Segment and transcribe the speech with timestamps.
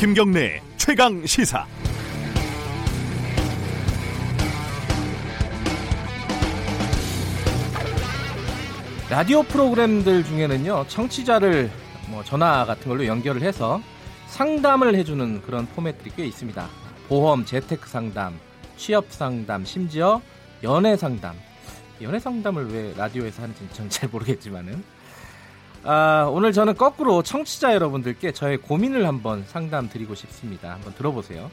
[0.00, 1.66] 김경래 최강 시사.
[9.10, 11.70] 라디오 프로그램들 중에는요 청취자를
[12.08, 13.82] 뭐 전화 같은 걸로 연결을 해서
[14.28, 16.66] 상담을 해주는 그런 포맷들이 꽤 있습니다.
[17.06, 18.40] 보험, 재테크 상담,
[18.78, 20.22] 취업 상담, 심지어
[20.62, 21.34] 연애 상담.
[22.00, 24.82] 연애 상담을 왜 라디오에서 하는지 저는 잘 모르겠지만은
[25.82, 30.74] 아, 오늘 저는 거꾸로 청취자 여러분들께 저의 고민을 한번 상담 드리고 싶습니다.
[30.74, 31.50] 한번 들어보세요.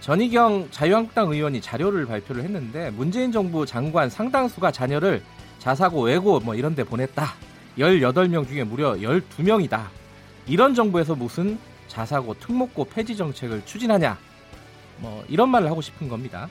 [0.00, 5.22] 전희경 자유한국당 의원이 자료를 발표를 했는데 문재인 정부 장관 상당수가 자녀를
[5.58, 7.34] 자사고 외고 뭐 이런 데 보냈다.
[7.78, 9.86] 18명 중에 무려 12명이다.
[10.46, 14.16] 이런 정부에서 무슨 자사고 특목고 폐지 정책을 추진하냐.
[14.98, 16.48] 뭐 이런 말을 하고 싶은 겁니다.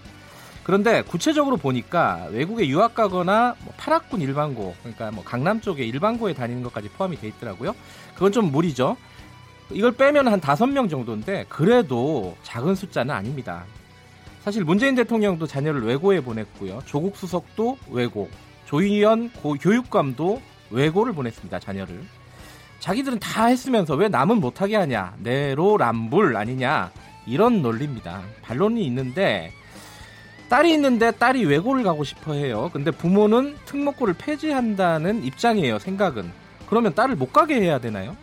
[0.66, 6.64] 그런데 구체적으로 보니까 외국에 유학 가거나 뭐 8학군 일반고 그러니까 뭐 강남 쪽에 일반고에 다니는
[6.64, 7.76] 것까지 포함이 돼 있더라고요.
[8.16, 8.98] 그건 좀 무리죠.
[9.70, 13.64] 이걸 빼면 한 다섯 명 정도인데 그래도 작은 숫자는 아닙니다.
[14.44, 16.82] 사실 문재인 대통령도 자녀를 외고에 보냈고요.
[16.86, 18.30] 조국 수석도 외고,
[18.66, 21.60] 조희연 교육감도 외고를 보냈습니다.
[21.60, 22.02] 자녀를.
[22.80, 25.16] 자기들은 다 했으면서 왜 남은 못하게 하냐?
[25.20, 26.92] 내로남불 아니냐?
[27.28, 28.22] 이런 논리입니다.
[28.44, 29.52] 반론이 있는데
[30.50, 32.70] 딸이 있는데 딸이 외고를 가고 싶어 해요.
[32.72, 36.32] 근데 부모는 특목고를 폐지한다는 입장이에요, 생각은.
[36.68, 38.16] 그러면 딸을 못 가게 해야 되나요?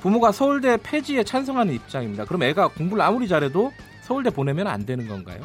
[0.00, 2.24] 부모가 서울대 폐지에 찬성하는 입장입니다.
[2.24, 5.40] 그럼 애가 공부를 아무리 잘해도 서울대 보내면 안 되는 건가요?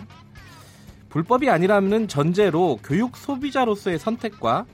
[1.10, 4.66] 불법이 아니라면 전제로 교육 소비자로서의 선택과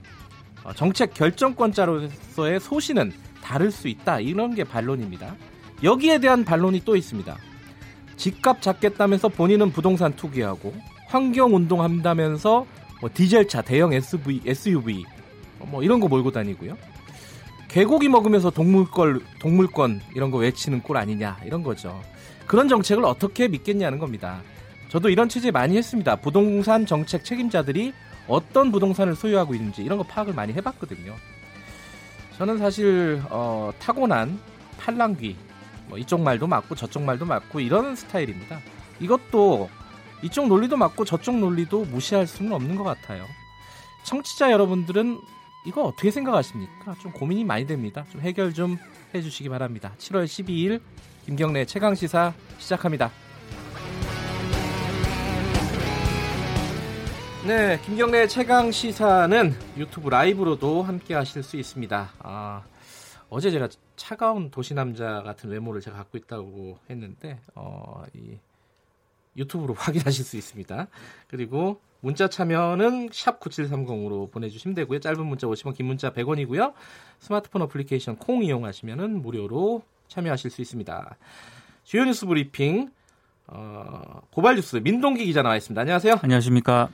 [0.63, 3.13] 어, 정책 결정권자로서의 소신은
[3.43, 4.19] 다를 수 있다.
[4.19, 5.35] 이런 게 반론입니다.
[5.83, 7.37] 여기에 대한 반론이 또 있습니다.
[8.17, 10.73] 집값 잡겠다면서 본인은 부동산 투기하고
[11.15, 12.65] 환경 운동한다면서
[12.99, 15.05] 뭐 디젤차, 대형 SUV, SUV
[15.59, 16.75] 뭐 이런 거 몰고 다니고요.
[17.69, 22.01] 개고기 먹으면서 동물권, 동물권 이런 거 외치는 꼴 아니냐 이런 거죠.
[22.47, 24.41] 그런 정책을 어떻게 믿겠냐는 겁니다.
[24.89, 26.17] 저도 이런 취재 많이 했습니다.
[26.17, 27.93] 부동산 정책 책임자들이
[28.27, 31.15] 어떤 부동산을 소유하고 있는지 이런 거 파악을 많이 해봤거든요.
[32.37, 34.37] 저는 사실 어, 타고난
[34.79, 35.37] 팔랑귀
[35.87, 38.59] 뭐 이쪽 말도 맞고 저쪽 말도 맞고 이런 스타일입니다.
[38.99, 39.69] 이것도
[40.23, 43.25] 이쪽 논리도 맞고 저쪽 논리도 무시할 수는 없는 것 같아요.
[44.03, 45.19] 청취자 여러분들은
[45.65, 46.95] 이거 어떻게 생각하십니까?
[47.01, 48.05] 좀 고민이 많이 됩니다.
[48.11, 48.77] 좀 해결 좀
[49.13, 49.93] 해주시기 바랍니다.
[49.97, 50.81] 7월 12일
[51.25, 53.11] 김경래 최강 시사 시작합니다.
[57.47, 62.13] 네, 김경래 최강 시사는 유튜브 라이브로도 함께 하실 수 있습니다.
[62.19, 62.63] 아,
[63.29, 68.39] 어제 제가 차가운 도시 남자 같은 외모를 제가 갖고 있다고 했는데 어, 이
[69.37, 70.87] 유튜브로 확인하실 수 있습니다.
[71.27, 74.99] 그리고 문자 참여는 샵 9730으로 보내주시면 되고요.
[74.99, 76.73] 짧은 문자 50원, 긴 문자 100원이고요.
[77.19, 81.17] 스마트폰 어플리케이션 콩 이용하시면 무료로 참여하실 수 있습니다.
[81.83, 82.91] 주요 뉴스 브리핑
[83.47, 85.79] 어, 고발 뉴스 민동기 기자 나와 있습니다.
[85.79, 86.19] 안녕하세요.
[86.21, 86.89] 안녕하십니까.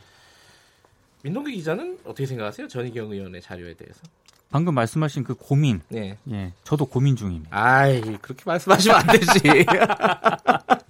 [1.23, 2.67] 민동기 기자는 어떻게 생각하세요?
[2.67, 4.01] 전희경 의원의 자료에 대해서?
[4.49, 5.81] 방금 말씀하신 그 고민.
[5.87, 6.17] 네.
[6.29, 6.51] 예.
[6.63, 7.49] 저도 고민 중입니다.
[7.51, 9.65] 아이, 그렇게 말씀하시면 안 되지.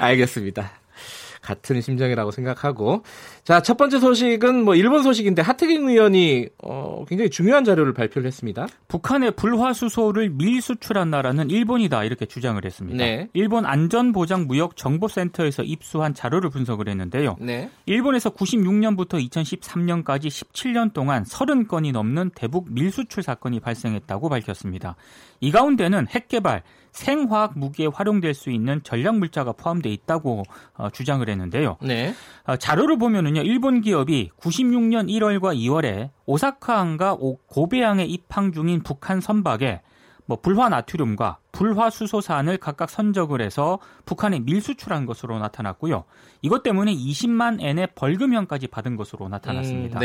[0.00, 0.79] 알겠습니다.
[1.50, 3.04] 같은 심정이라고 생각하고
[3.42, 8.66] 자 첫 번째 소식은 뭐 일본 소식인데 하태경 의원이 어, 굉장히 중요한 자료를 발표를 했습니다.
[8.88, 12.98] 북한의 불화수소를 밀수출한 나라는 일본이다 이렇게 주장을 했습니다.
[12.98, 13.28] 네.
[13.32, 17.36] 일본 안전보장무역정보센터에서 입수한 자료를 분석을 했는데요.
[17.38, 17.70] 네.
[17.86, 24.96] 일본에서 96년부터 2013년까지 17년 동안 30건이 넘는 대북 밀수출 사건이 발생했다고 밝혔습니다.
[25.40, 26.62] 이 가운데는 핵개발,
[26.92, 30.42] 생화학 무기에 활용될 수 있는 전략 물자가 포함되어 있다고
[30.74, 31.76] 어, 주장을 했는데 요.
[31.80, 32.14] 네.
[32.44, 39.80] 어, 자료를 보면은요, 일본 기업이 96년 1월과 2월에 오사카항과 고베항에 입항 중인 북한 선박에
[40.30, 46.04] 뭐 불화 나트륨과 불화 수소산을 각각 선적을 해서 북한에 밀수출한 것으로 나타났고요.
[46.40, 49.98] 이것 때문에 20만 엔의 벌금형까지 받은 것으로 나타났습니다.
[49.98, 50.00] 음,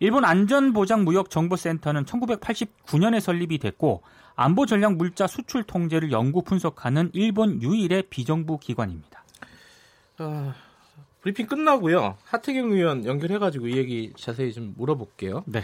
[0.00, 4.02] 일본 안전보장무역정보센터는 1989년에 설립이 됐고
[4.36, 9.22] 안보 전략 물자 수출 통제를 연구 분석하는 일본 유일의 비정부 기관입니다.
[10.20, 10.54] 어,
[11.20, 12.16] 브리핑 끝나고요.
[12.24, 15.44] 하태경 의원 연결해가지고 이 얘기 자세히 좀 물어볼게요.
[15.46, 15.62] 네.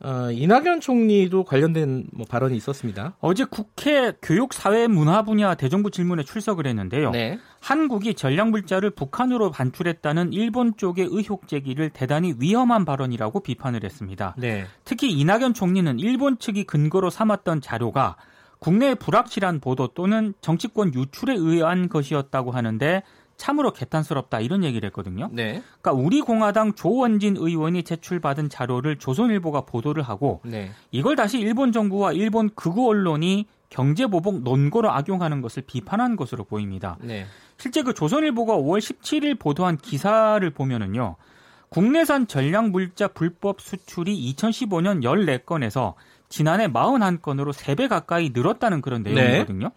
[0.00, 3.16] 어, 이낙연 총리도 관련된 뭐 발언이 있었습니다.
[3.20, 7.10] 어제 국회 교육 사회 문화 분야 대정부 질문에 출석을 했는데요.
[7.12, 7.38] 네.
[7.60, 14.34] 한국이 전략 물자를 북한으로 반출했다는 일본 쪽의 의혹 제기를 대단히 위험한 발언이라고 비판을 했습니다.
[14.36, 14.66] 네.
[14.84, 18.16] 특히 이낙연 총리는 일본 측이 근거로 삼았던 자료가
[18.58, 23.02] 국내의 불확실한 보도 또는 정치권 유출에 의한 것이었다고 하는데
[23.36, 25.28] 참으로 개탄스럽다 이런 얘기를 했거든요.
[25.32, 25.62] 네.
[25.80, 30.70] 그러니까 우리 공화당 조원진 의원이 제출받은 자료를 조선일보가 보도를 하고 네.
[30.90, 36.96] 이걸 다시 일본 정부와 일본 극우 언론이 경제보복 논거로 악용하는 것을 비판한 것으로 보입니다.
[37.00, 37.26] 네.
[37.58, 41.16] 실제 그 조선일보가 5월 17일 보도한 기사를 보면은요.
[41.68, 45.94] 국내산 전략 물자 불법 수출이 2015년 14건에서
[46.28, 49.12] 지난해 41건으로 3배 가까이 늘었다는 그런 네.
[49.12, 49.68] 내용이거든요.
[49.68, 49.74] 네.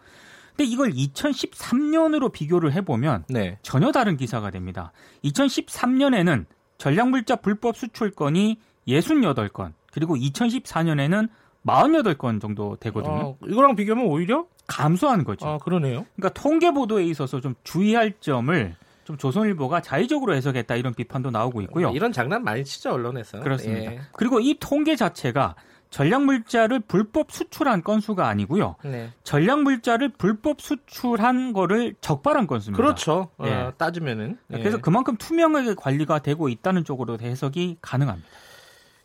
[0.59, 3.57] 근데 이걸 2013년으로 비교를 해보면 네.
[3.61, 4.91] 전혀 다른 기사가 됩니다.
[5.23, 6.45] 2013년에는
[6.77, 11.29] 전략물자 불법 수출 건이 68건, 그리고 2014년에는
[11.65, 13.13] 48건 정도 되거든요.
[13.13, 15.47] 어, 이거랑 비교하면 오히려 감소한 거죠.
[15.47, 16.05] 아, 그러네요.
[16.17, 21.91] 그러니까 통계 보도에 있어서 좀 주의할 점을 좀 조선일보가 자의적으로 해석했다 이런 비판도 나오고 있고요.
[21.91, 23.39] 이런 장난 많이 치죠 언론에서.
[23.39, 23.93] 그렇습니다.
[23.93, 23.99] 예.
[24.11, 25.55] 그리고 이 통계 자체가
[25.89, 28.75] 전략 물자를 불법 수출한 건수가 아니고요.
[28.83, 29.11] 네.
[29.23, 32.81] 전략 물자를 불법 수출한 거를 적발한 건수입니다.
[32.83, 33.29] 그렇죠.
[33.37, 33.51] 어, 예.
[33.53, 34.59] 어, 따지면은 예.
[34.59, 38.29] 그래서 그만큼 투명하게 관리가 되고 있다는 쪽으로 해석이 가능합니다.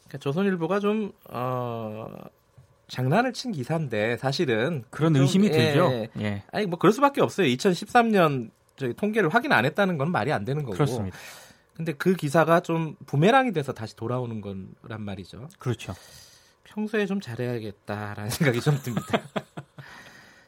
[0.05, 2.07] 그러니까 조선일보가 좀 어.
[2.87, 5.91] 장난을 친 기사인데 사실은 그런 의심이 좀, 예, 들죠.
[6.21, 6.43] 예.
[6.53, 7.47] 아니 뭐 그럴 수밖에 없어요.
[7.47, 10.75] 2013년 저희 통계를 확인 안 했다는 건 말이 안 되는 거고.
[10.75, 11.17] 그렇습니다.
[11.75, 15.49] 근데 그 기사가 좀 부메랑이 돼서 다시 돌아오는 건란 말이죠.
[15.59, 15.95] 그렇죠.
[16.75, 19.21] 평소에 좀 잘해야겠다라는 생각이 좀 듭니다.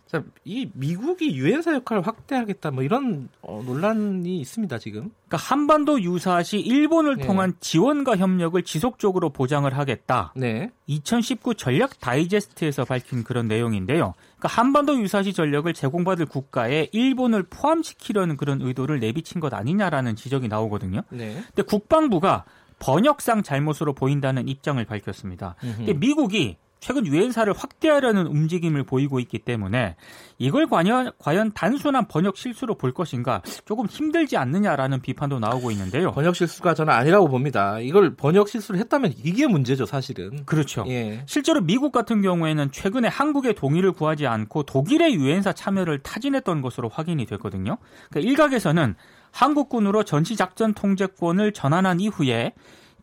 [0.07, 5.11] 자, 이 미국이 유엔사 역할을 확대하겠다 뭐 이런 어, 논란이 있습니다 지금.
[5.27, 7.27] 그러니까 한반도 유사시 일본을 네.
[7.27, 10.33] 통한 지원과 협력을 지속적으로 보장을 하겠다.
[10.37, 10.71] 네.
[10.87, 14.15] 2019 전략 다이제스트에서 밝힌 그런 내용인데요.
[14.37, 21.03] 그러니까 한반도 유사시 전력을 제공받을 국가에 일본을 포함시키려는 그런 의도를 내비친 것 아니냐라는 지적이 나오거든요.
[21.11, 21.43] 네.
[21.49, 22.45] 근데 국방부가
[22.79, 25.57] 번역상 잘못으로 보인다는 입장을 밝혔습니다.
[25.97, 29.97] 미국이 최근 유엔사를 확대하려는 움직임을 보이고 있기 때문에
[30.39, 36.13] 이걸 과연, 과연 단순한 번역 실수로 볼 것인가 조금 힘들지 않느냐라는 비판도 나오고 있는데요.
[36.13, 37.81] 번역 실수가 저는 아니라고 봅니다.
[37.81, 40.45] 이걸 번역 실수를 했다면 이게 문제죠, 사실은.
[40.45, 40.85] 그렇죠.
[40.87, 41.25] 예.
[41.27, 47.25] 실제로 미국 같은 경우에는 최근에 한국의 동의를 구하지 않고 독일의 유엔사 참여를 타진했던 것으로 확인이
[47.25, 47.79] 됐거든요.
[48.11, 48.95] 그러니까 일각에서는
[49.37, 52.55] 한국군으로 전시작전 통제권을 전환한 이후에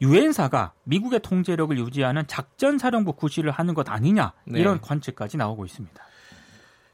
[0.01, 4.59] 유엔사가 미국의 통제력을 유지하는 작전사령부 구실을 하는 것 아니냐 네.
[4.59, 6.03] 이런 관측까지 나오고 있습니다.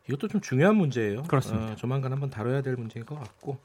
[0.09, 1.23] 이것도 좀 중요한 문제예요.
[1.23, 1.71] 그렇습니다.
[1.71, 3.59] 어, 조만간 한번 다뤄야 될 문제인 것 같고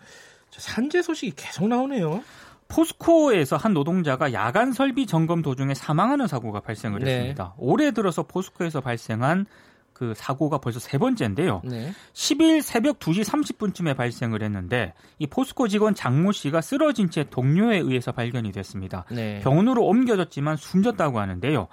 [0.50, 2.22] 산재 소식이 계속 나오네요.
[2.68, 7.10] 포스코에서 한 노동자가 야간 설비 점검 도중에 사망하는 사고가 발생을 네.
[7.10, 7.54] 했습니다.
[7.58, 9.46] 올해 들어서 포스코에서 발생한
[9.94, 11.62] 그 사고가 벌써 세 번째인데요.
[11.64, 11.92] 네.
[12.12, 18.10] 10일 새벽 2시 30분쯤에 발생을 했는데 이 포스코 직원 장모 씨가 쓰러진 채 동료에 의해서
[18.12, 19.04] 발견이 됐습니다.
[19.10, 19.40] 네.
[19.40, 21.68] 병원으로 옮겨졌지만 숨졌다고 하는데요.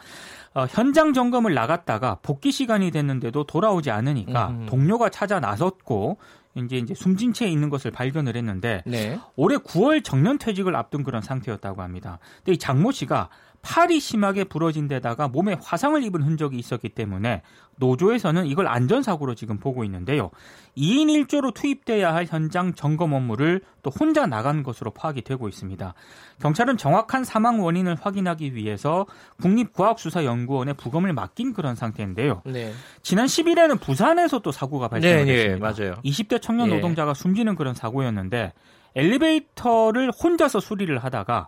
[0.53, 4.65] 어, 현장 점검을 나갔다가 복귀 시간이 됐는데도 돌아오지 않으니까 음.
[4.67, 6.17] 동료가 찾아 나섰고
[6.56, 9.17] 이제 이제 숨진 채 있는 것을 발견을 했는데 네.
[9.35, 12.19] 올해 9월 정년 퇴직을 앞둔 그런 상태였다고 합니다.
[12.38, 13.29] 근데 이 장모 씨가
[13.62, 17.42] 팔이 심하게 부러진 데다가 몸에 화상을 입은 흔적이 있었기 때문에
[17.78, 20.30] 노조에서는 이걸 안전사고로 지금 보고 있는데요.
[20.78, 25.94] 2인 1조로 투입돼야 할 현장 점검 업무를 또 혼자 나간 것으로 파악이 되고 있습니다.
[26.42, 29.06] 경찰은 정확한 사망 원인을 확인하기 위해서
[29.42, 32.42] 국립과학수사연구원에 부검을 맡긴 그런 상태인데요.
[32.46, 32.74] 네.
[33.02, 35.34] 지난 10일에는 부산에서 또 사고가 발생했습니다.
[35.34, 35.96] 네, 네, 맞아요.
[36.04, 36.75] 20대 청년 예.
[36.75, 38.54] 노동자가 숨지는 그런 사고였는데
[38.96, 41.48] 엘리베이터를 혼자서 수리를 하다가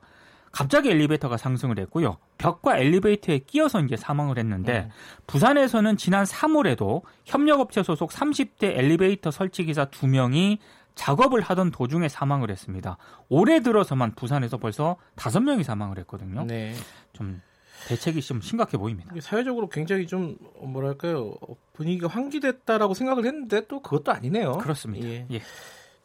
[0.54, 2.18] 갑자기 엘리베이터가 상승을 했고요.
[2.38, 4.90] 벽과 엘리베이터에 끼어서 이제 사망을 했는데 음.
[5.26, 10.60] 부산에서는 지난 3월에도 협력업체 소속 30대 엘리베이터 설치 기사 2명이
[10.94, 12.98] 작업을 하던 도중에 사망을 했습니다.
[13.30, 16.46] 올해 들어서만 부산에서 벌써 5명이 사망을 했거든요.
[16.46, 16.76] 네.
[17.14, 17.42] 좀
[17.88, 19.12] 대책이 좀 심각해 보입니다.
[19.22, 21.34] 사회적으로 굉장히 좀 뭐랄까요
[21.74, 24.60] 분위기가 환기됐다라고 생각을 했는데 또 그것도 아니네요.
[24.60, 25.08] 그렇습니다.
[25.08, 25.26] 예.
[25.32, 25.42] 예.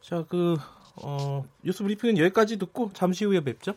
[0.01, 0.57] 자, 그
[1.03, 3.75] 어, 뉴스 브리핑은 여기까지 듣고 잠시 후에 뵙죠.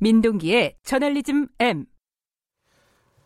[0.00, 1.86] 민동기의 저널리즘 M.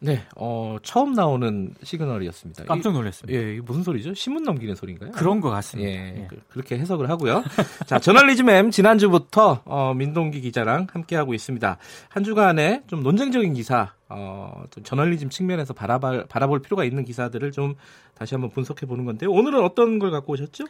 [0.01, 2.65] 네, 어, 처음 나오는 시그널이었습니다.
[2.65, 3.39] 깜짝 놀랐습니다.
[3.39, 4.13] 예, 무슨 소리죠?
[4.13, 5.13] 신문 넘기는 소리인가요?
[5.13, 5.91] 그런 것 같습니다.
[5.91, 6.29] 예, 예.
[6.29, 7.43] 그, 렇게 해석을 하고요.
[7.87, 11.79] 자, 저널리즘 M 지난주부터 어, 민동기 기자랑 함께하고 있습니다.
[12.11, 17.75] 한 주간에 좀 논쟁적인 기사, 어, 좀 저널리즘 측면에서 바라볼, 바라볼 필요가 있는 기사들을 좀
[18.15, 19.31] 다시 한번 분석해 보는 건데요.
[19.31, 20.65] 오늘은 어떤 걸 갖고 오셨죠?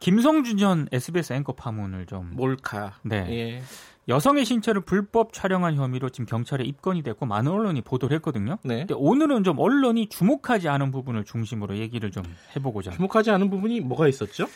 [0.00, 2.98] 김성준 전 SBS 앵커 파문을 좀 몰카.
[3.02, 3.26] 네.
[3.30, 3.62] 예.
[4.08, 8.58] 여성의 신체를 불법 촬영한 혐의로 지금 경찰에 입건이 됐고 많은 언론이 보도를 했거든요.
[8.62, 8.80] 네.
[8.80, 12.22] 근데 오늘은 좀 언론이 주목하지 않은 부분을 중심으로 얘기를 좀
[12.54, 12.92] 해보고자.
[12.92, 14.46] 주목하지 않은 부분이 뭐가 있었죠?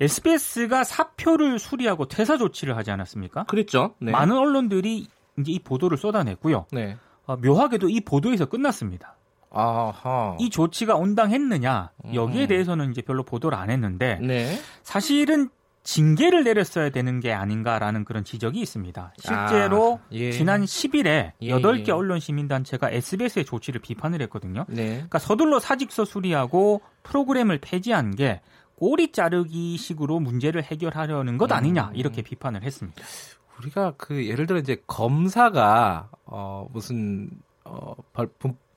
[0.00, 3.44] SBS가 사표를 수리하고 퇴사 조치를 하지 않았습니까?
[3.44, 3.94] 그랬죠.
[4.00, 4.12] 네.
[4.12, 5.06] 많은 언론들이
[5.38, 6.66] 이제 이 보도를 쏟아냈고요.
[6.72, 6.96] 네.
[7.26, 9.16] 어, 묘하게도 이 보도에서 끝났습니다.
[9.50, 10.36] 아하.
[10.38, 12.48] 이 조치가 온당했느냐 여기에 음.
[12.48, 14.58] 대해서는 이제 별로 보도를 안 했는데 네.
[14.82, 15.50] 사실은
[15.82, 19.14] 징계를 내렸어야 되는 게 아닌가라는 그런 지적이 있습니다.
[19.18, 20.30] 실제로 아, 예.
[20.30, 21.92] 지난 10일에 예, 8개 예.
[21.92, 24.66] 언론 시민단체가 SBS의 조치를 비판을 했거든요.
[24.68, 24.88] 네.
[24.92, 28.42] 그러니까 서둘러 사직서 수리하고 프로그램을 폐지한 게
[28.74, 31.96] 꼬리 자르기 식으로 문제를 해결하려는 것 아니냐 음.
[31.96, 33.02] 이렇게 비판을 했습니다.
[33.58, 37.30] 우리가 그 예를 들어 이제 검사가 어 무슨
[37.64, 37.94] 어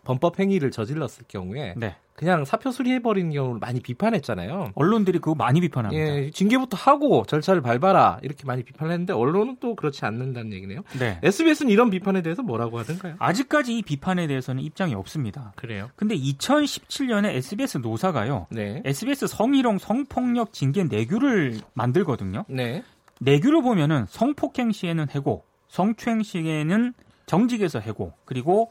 [0.04, 1.96] 범법 행위를 저질렀을 경우에 네.
[2.16, 4.74] 그냥 사표 수리해버리는 경우를 많이 비판했잖아요.
[4.76, 6.04] 언론들이 그거 많이 비판합니다.
[6.04, 10.82] 예, 징계부터 하고 절차를 밟아라 이렇게 많이 비판했는데 언론은 또 그렇지 않는다는 얘기네요.
[11.00, 11.20] 네.
[11.24, 13.16] SBS는 이런 비판에 대해서 뭐라고 하던가요?
[13.18, 15.54] 아직까지 이 비판에 대해서는 입장이 없습니다.
[15.56, 15.90] 그래요?
[15.96, 18.48] 근데 2017년에 SBS 노사가요.
[18.52, 18.82] 네.
[18.86, 22.46] SBS 성희롱 성폭력 징계 내규를 만들거든요.
[22.48, 22.84] 네.
[23.20, 26.94] 내규를 보면은 성폭행 시에는 해고, 성추행 시에는
[27.26, 28.70] 정직에서 해고, 그리고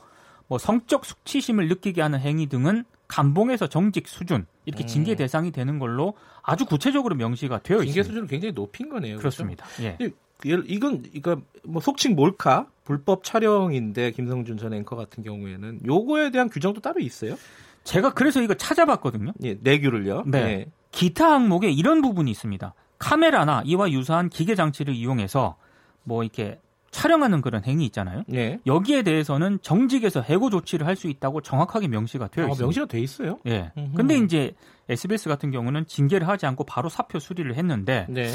[0.52, 5.16] 뭐 성적 수치심을 느끼게 하는 행위 등은 감봉에서 정직 수준 이렇게 징계 음.
[5.16, 8.02] 대상이 되는 걸로 아주 구체적으로 명시가 되어 징계 있습니다.
[8.02, 9.16] 징계 수준을 굉장히 높인 거네요.
[9.16, 9.64] 그렇습니다.
[9.76, 9.96] 그렇죠?
[10.02, 10.10] 예.
[10.44, 16.82] 이건 이거 뭐 속칭 몰카 불법 촬영인데 김성준 전 앵커 같은 경우에는 요거에 대한 규정도
[16.82, 17.36] 따로 있어요?
[17.84, 19.32] 제가 그래서 이거 찾아봤거든요.
[19.44, 20.24] 예, 내규를요.
[20.26, 20.44] 네.
[20.44, 20.66] 네.
[20.90, 22.74] 기타 항목에 이런 부분이 있습니다.
[22.98, 25.56] 카메라나 이와 유사한 기계 장치를 이용해서
[26.04, 26.60] 뭐 이렇게
[26.92, 28.22] 촬영하는 그런 행위 있잖아요.
[28.28, 28.60] 네.
[28.66, 32.64] 여기에 대해서는 정직에서 해고 조치를 할 수 있다고 정확하게 명시가 되어 아, 있습니다.
[32.64, 33.38] 명시가 돼 있어요?
[33.46, 33.72] 예.
[33.74, 33.90] 네.
[33.96, 34.54] 근데 이제
[34.90, 38.28] SBS 같은 경우는 징계를 하지 않고 바로 사표 수리를 했는데 네.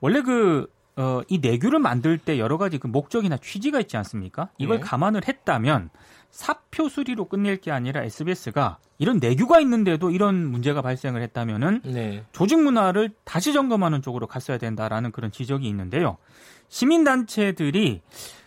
[0.00, 4.48] 원래 그 어, 이 내규를 만들 때 여러 가지 그 목적이나 취지가 있지 않습니까?
[4.58, 4.82] 이걸 네.
[4.82, 5.90] 감안을 했다면
[6.30, 12.24] 사표 수리로 끝낼 게 아니라 SBS가 이런 내규가 있는데도 이런 문제가 발생을 했다면은 네.
[12.32, 16.16] 조직 문화를 다시 점검하는 쪽으로 갔어야 된다라는 그런 지적이 있는데요.
[16.72, 18.00] 시민단체들이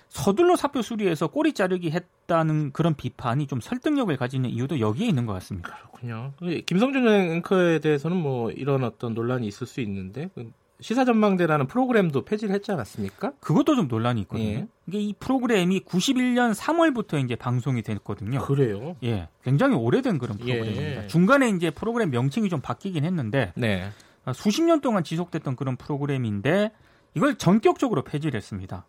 [0.10, 5.34] 서둘러 사표 수리해서 꼬리 자르기 했다는 그런 비판이 좀 설득력을 가지는 이유도 여기에 있는 것
[5.34, 5.70] 같습니다.
[5.70, 6.34] 그렇군요.
[6.66, 12.72] 김성준 앵커에 대해서는 뭐 이런 어떤 논란이 있을 수 있는데 그 시사전망대라는 프로그램도 폐지를 했지
[12.72, 13.34] 않았습니까?
[13.40, 14.50] 그것도 좀 논란이 있거든요.
[14.50, 14.68] 예.
[14.88, 18.40] 이게 이 프로그램이 91년 3월부터 이제 방송이 됐거든요.
[18.40, 18.96] 그래요?
[19.04, 19.30] 예.
[19.44, 20.54] 굉장히 오래된 그런 예.
[20.56, 21.04] 프로그램입니다.
[21.04, 21.08] 예.
[21.08, 23.90] 중간에 이제 프로그램 명칭이 좀 바뀌긴 했는데 네.
[24.34, 26.72] 수십 년 동안 지속됐던 그런 프로그램인데
[27.16, 28.86] 이걸 전격적으로 폐지를 했습니다.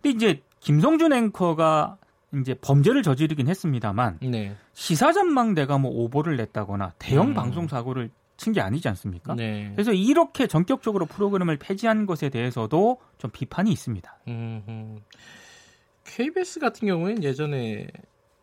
[0.00, 1.96] 근데 이제 김성준 앵커가
[2.40, 4.54] 이제 범죄를 저지르긴 했습니다만 네.
[4.74, 7.34] 시사전망대가 뭐 오보를 냈다거나 대형 음.
[7.34, 9.34] 방송 사고를 친 게 아니지 않습니까?
[9.34, 9.70] 네.
[9.74, 14.18] 그래서 이렇게 전격적으로 프로그램을 폐지한 것에 대해서도 좀 비판이 있습니다.
[14.28, 14.96] 음흠.
[16.04, 17.86] KBS 같은 경우에는 예전에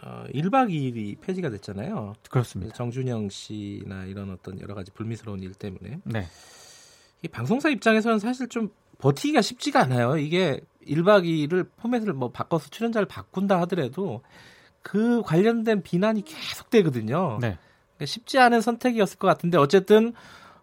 [0.03, 2.13] 어, 1박 2일이 폐지가 됐잖아요.
[2.29, 2.73] 그렇습니다.
[2.75, 5.99] 정준영 씨나 이런 어떤 여러 가지 불미스러운 일 때문에.
[6.03, 6.27] 네.
[7.23, 10.17] 이 방송사 입장에서는 사실 좀 버티기가 쉽지가 않아요.
[10.17, 14.21] 이게 1박 2일을 포맷을 뭐 바꿔서 출연자를 바꾼다 하더라도
[14.81, 17.37] 그 관련된 비난이 계속 되거든요.
[17.41, 17.57] 네.
[17.95, 20.13] 그러니까 쉽지 않은 선택이었을 것 같은데 어쨌든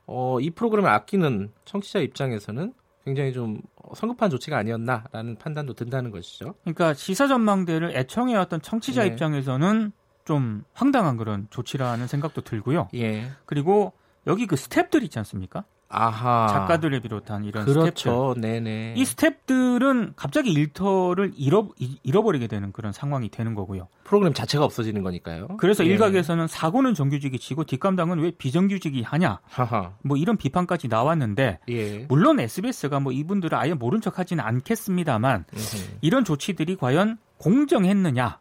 [0.07, 2.73] 어, 이 프로그램을 아끼는 청취자 입장에서는
[3.05, 3.61] 굉장히 좀
[3.95, 6.55] 성급한 조치가 아니었나라는 판단도 든다는 것이죠.
[6.63, 9.09] 그러니까 시사 전망대를 애청해왔던 청취자 네.
[9.09, 9.93] 입장에서는
[10.25, 12.89] 좀 황당한 그런 조치라는 생각도 들고요.
[12.95, 13.31] 예.
[13.45, 13.93] 그리고
[14.27, 15.65] 여기 그 스탭들 있지 않습니까?
[15.95, 16.49] 아하.
[16.49, 18.35] 작가들을 비롯한 이런 그렇죠.
[18.35, 18.41] 스탭들.
[18.41, 18.95] 네네.
[18.97, 21.69] 이 스탭들은 갑자기 일터를 잃어,
[22.03, 23.89] 잃어버리게 되는 그런 상황이 되는 거고요.
[24.05, 25.49] 프로그램 자체가 없어지는 거니까요.
[25.59, 25.91] 그래서 예.
[25.91, 29.41] 일각에서는 사고는 정규직이 지고 뒷감당은 왜 비정규직이 하냐.
[29.49, 29.93] 하하.
[30.03, 31.99] 뭐 이런 비판까지 나왔는데 예.
[32.09, 35.99] 물론 SBS가 뭐 이분들을 아예 모른 척하지는 않겠습니다만 음흠.
[36.01, 38.39] 이런 조치들이 과연 공정했느냐.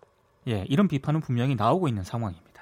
[0.47, 2.52] 예, 이런 비판은 분명히 나오고 있는 상황입니다.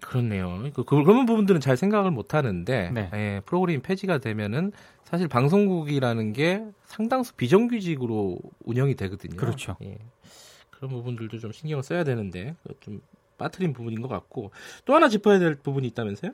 [0.00, 0.62] 그렇네요.
[0.74, 3.10] 그, 그, 그런 부분들은 잘 생각을 못 하는데 네.
[3.14, 4.72] 예, 프로그램 폐지가 되면은
[5.04, 9.36] 사실 방송국이라는 게 상당수 비정규직으로 운영이 되거든요.
[9.36, 9.76] 그렇죠.
[9.82, 9.98] 예.
[10.70, 13.00] 그런 부분들도 좀 신경을 써야 되는데 좀
[13.36, 14.50] 빠뜨린 부분인 것 같고
[14.84, 16.32] 또 하나 짚어야 될 부분이 있다면서요?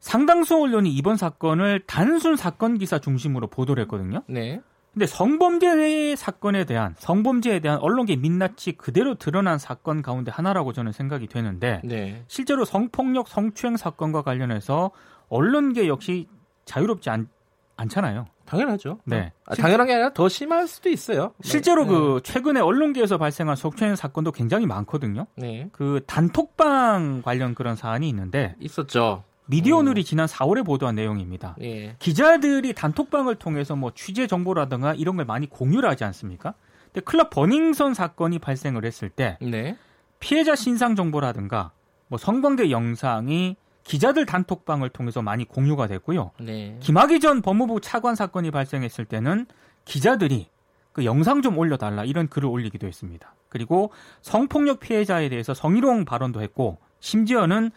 [0.00, 4.22] 상당수 언론이 이번 사건을 단순 사건 기사 중심으로 보도를 했거든요.
[4.26, 4.60] 네.
[4.94, 11.26] 근데 성범죄 사건에 대한 성범죄에 대한 언론계 민낯이 그대로 드러난 사건 가운데 하나라고 저는 생각이
[11.26, 12.22] 되는데 네.
[12.28, 14.92] 실제로 성폭력 성추행 사건과 관련해서
[15.28, 16.28] 언론계 역시
[16.64, 17.28] 자유롭지 않,
[17.76, 18.26] 않잖아요.
[18.46, 19.00] 당연하죠.
[19.04, 19.32] 네.
[19.46, 21.32] 아, 당연한 게 아니라 더 심할 수도 있어요.
[21.42, 21.88] 실제로 네.
[21.88, 25.26] 그 최근에 언론계에서 발생한 성추행 사건도 굉장히 많거든요.
[25.34, 25.68] 네.
[25.72, 29.24] 그 단톡방 관련 그런 사안이 있는데 있었죠.
[29.46, 30.04] 미디어오늘이 음.
[30.04, 31.56] 지난 4월에 보도한 내용입니다.
[31.60, 31.96] 예.
[31.98, 36.54] 기자들이 단톡방을 통해서 뭐 취재 정보라든가 이런 걸 많이 공유를 하지 않습니까?
[36.86, 39.76] 근데 클럽 버닝썬 사건이 발생을 했을 때 네.
[40.20, 41.72] 피해자 신상 정보라든가
[42.08, 46.30] 뭐 성광대 영상이 기자들 단톡방을 통해서 많이 공유가 됐고요.
[46.40, 46.78] 네.
[46.80, 49.46] 김학의 전 법무부 차관 사건이 발생했을 때는
[49.84, 50.48] 기자들이
[50.92, 53.34] 그 영상 좀 올려달라 이런 글을 올리기도 했습니다.
[53.50, 57.70] 그리고 성폭력 피해자에 대해서 성희롱 발언도 했고 심지어는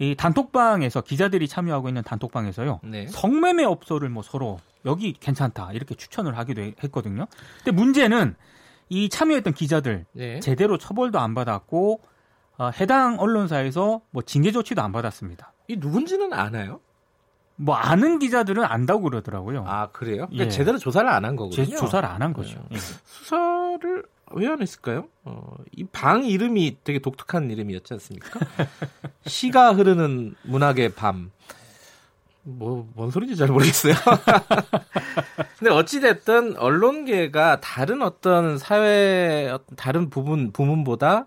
[0.00, 2.80] 이 단톡방에서 기자들이 참여하고 있는 단톡방에서요.
[2.84, 3.06] 네.
[3.08, 7.26] 성매매 업소를 뭐 서로 여기 괜찮다 이렇게 추천을 하기도 했거든요.
[7.58, 8.34] 근데 문제는
[8.88, 10.40] 이 참여했던 기자들 네.
[10.40, 12.00] 제대로 처벌도 안 받았고
[12.56, 15.52] 어, 해당 언론사에서 뭐 징계 조치도 안 받았습니다.
[15.68, 16.80] 이 누군지는 아나요?
[17.56, 19.64] 뭐 아는 기자들은 안다고 그러더라고요.
[19.68, 20.26] 아 그래요?
[20.28, 20.48] 그러니까 예.
[20.48, 21.54] 제대로 조사를 안 한 거군요.
[21.54, 22.58] 제, 조사를 안 한 거죠.
[22.70, 22.76] 네.
[22.76, 22.78] 예.
[22.78, 25.06] 수사를 왜 안 했을까요?
[25.24, 28.40] 어, 이 방 이름이 되게 독특한 이름이었지 않습니까?
[29.26, 31.30] 시가 흐르는 문학의 밤.
[32.42, 33.94] 뭐, 뭔 소리인지 잘 모르겠어요.
[35.58, 41.26] 근데 어찌됐든 언론계가 다른 어떤 사회, 다른 부분, 부문보다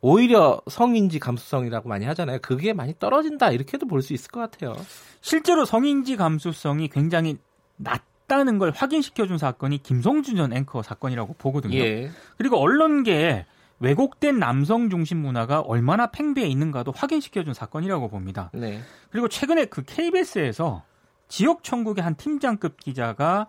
[0.00, 2.38] 오히려 성인지 감수성이라고 많이 하잖아요.
[2.40, 3.50] 그게 많이 떨어진다.
[3.50, 4.74] 이렇게도 볼 수 있을 것 같아요.
[5.20, 7.38] 실제로 성인지 감수성이 굉장히
[7.76, 11.76] 낮 다는 걸 확인시켜준 사건이 김성준 전 앵커 사건이라고 보거든요.
[11.78, 12.10] 예.
[12.38, 13.46] 그리고 언론계에
[13.80, 18.50] 왜곡된 남성 중심 문화가 얼마나 팽배해 있는가도 확인시켜준 사건이라고 봅니다.
[18.54, 18.80] 네.
[19.10, 20.84] 그리고 최근에 그 KBS에서
[21.28, 23.48] 지역 천국의 한 팀장급 기자가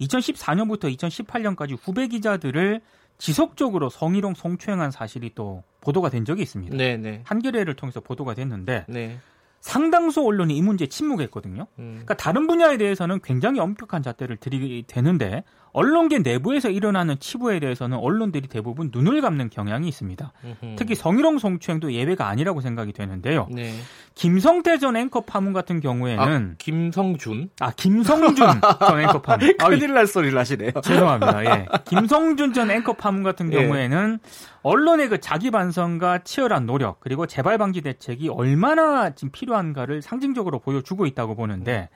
[0.00, 2.80] 2014년부터 2018년까지 후배 기자들을
[3.18, 6.76] 지속적으로 성희롱 성추행한 사실이 또 보도가 된 적이 있습니다.
[6.76, 6.96] 네네.
[6.96, 7.22] 네.
[7.24, 9.18] 한겨레를 통해서 보도가 됐는데 네.
[9.64, 11.66] 상당수 언론이 이 문제에 침묵했거든요.
[11.78, 11.92] 음.
[11.92, 15.42] 그러니까 다른 분야에 대해서는 굉장히 엄격한 잣대를 들이게 되는데
[15.72, 20.32] 언론계 내부에서 일어나는 치부에 대해서는 언론들이 대부분 눈을 감는 경향이 있습니다.
[20.44, 20.76] 음흠.
[20.76, 23.48] 특히 성희롱 성추행도 예외가 아니라고 생각이 되는데요.
[23.50, 23.72] 네.
[24.14, 30.06] 김성태 전 앵커 파문 같은 경우에는 아, 김성준 아 김성준 전 앵커 파문 큰일 날
[30.06, 30.70] 소리를 하시네요.
[30.82, 31.44] 죄송합니다.
[31.44, 31.66] 예.
[31.84, 33.60] 김성준 전 앵커 파문 같은 예.
[33.62, 34.28] 경우에는 예.
[34.62, 41.06] 언론의 그 자기 반성과 치열한 노력 그리고 재발 방지 대책이 얼마나 지금 필요한가를 상징적으로 보여주고
[41.06, 41.88] 있다고 보는데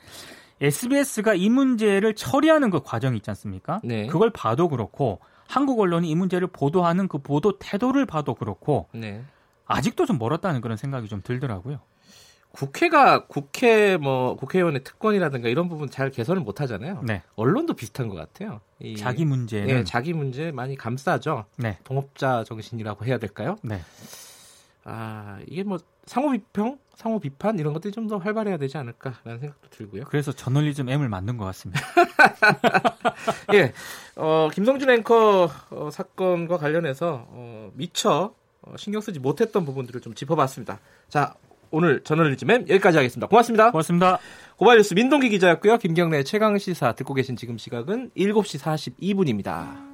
[0.60, 3.80] SBS가 이 문제를 처리하는 그 과정이 있지 않습니까?
[3.84, 4.08] 네.
[4.08, 9.22] 그걸 봐도 그렇고 한국 언론이 이 문제를 보도하는 그 보도 태도를 봐도 그렇고 네.
[9.66, 11.78] 아직도 좀 멀었다는 그런 생각이 좀 들더라고요.
[12.58, 17.02] 국회가 국회 뭐 국회의원의 특권이라든가 이런 부분 잘 개선을 못 하잖아요.
[17.04, 17.22] 네.
[17.36, 18.60] 언론도 비슷한 것 같아요.
[18.80, 21.44] 이, 자기 문제 네, 자기 문제 많이 감싸죠.
[21.56, 21.78] 네.
[21.84, 23.58] 동업자 정신이라고 해야 될까요?
[23.62, 23.80] 네.
[24.82, 29.68] 아 이게 뭐 상호 비평, 상호 비판 이런 것들이 좀 더 활발해야 되지 않을까라는 생각도
[29.70, 30.04] 들고요.
[30.08, 31.80] 그래서 저널리즘 M을 만든 것 같습니다.
[33.54, 33.72] 예,
[34.16, 40.80] 어, 김성준 앵커 어, 사건과 관련해서 어, 미처 어, 신경 쓰지 못했던 부분들을 좀 짚어봤습니다.
[41.08, 41.34] 자,
[41.70, 43.26] 오늘 저널리즘 M 여기까지 하겠습니다.
[43.26, 43.70] 고맙습니다.
[43.70, 44.18] 고맙습니다.
[44.56, 45.78] 고발뉴스 민동기 기자였고요.
[45.78, 48.60] 김경래 최강 시사 듣고 계신 지금 시각은 7시
[48.98, 49.88] 42분입니다.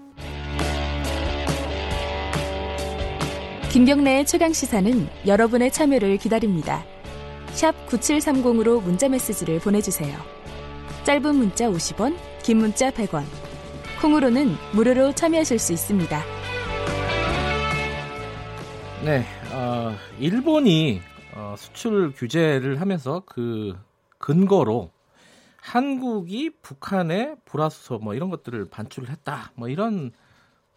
[3.70, 6.84] 김경래의 최강 시사는 여러분의 참여를 기다립니다.
[7.48, 10.16] 샵 9730으로 문자 메시지를 보내주세요.
[11.02, 13.24] 짧은 문자 50원, 긴 문자 100원.
[14.00, 16.22] 콩으로는 무료로 참여하실 수 있습니다.
[19.04, 21.02] 네, 어, 일본이
[21.34, 23.76] 어, 수출 규제를 하면서 그
[24.18, 24.90] 근거로
[25.60, 29.50] 한국이 북한에 불화수소 뭐 이런 것들을 반출을 했다.
[29.54, 30.12] 뭐 이런